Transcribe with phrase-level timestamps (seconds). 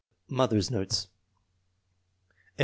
[0.29, 1.09] Mother's notes.
[2.57, 2.59] M.